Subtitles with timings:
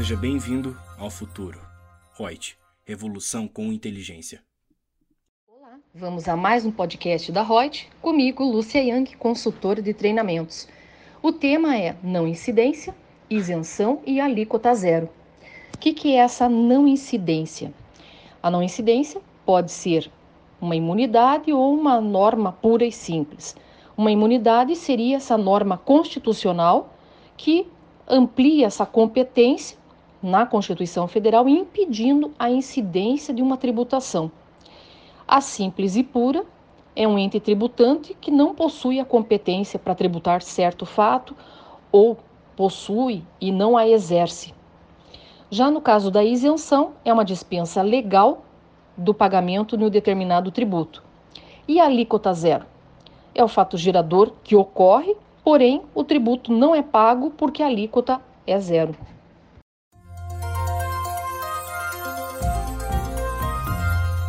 [0.00, 1.60] Seja bem-vindo ao futuro.
[2.18, 2.56] Reut,
[2.86, 4.42] revolução com inteligência.
[5.46, 10.66] Olá, vamos a mais um podcast da Reut, comigo, Lúcia Yang, consultora de treinamentos.
[11.22, 12.94] O tema é não incidência,
[13.28, 15.06] isenção e alíquota zero.
[15.74, 17.70] O que, que é essa não incidência?
[18.42, 20.10] A não incidência pode ser
[20.58, 23.54] uma imunidade ou uma norma pura e simples.
[23.98, 26.90] Uma imunidade seria essa norma constitucional
[27.36, 27.68] que
[28.08, 29.78] amplia essa competência
[30.22, 34.30] na Constituição Federal, impedindo a incidência de uma tributação.
[35.26, 36.44] A simples e pura
[36.94, 41.36] é um ente tributante que não possui a competência para tributar certo fato
[41.90, 42.18] ou
[42.56, 44.52] possui e não a exerce.
[45.48, 48.44] Já no caso da isenção, é uma dispensa legal
[48.96, 51.02] do pagamento no determinado tributo.
[51.66, 52.66] E a alíquota zero?
[53.34, 58.20] É o fato gerador que ocorre, porém o tributo não é pago porque a alíquota
[58.46, 58.94] é zero.